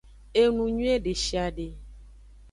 Enuyuie 0.41 0.95
deshiade. 1.05 1.67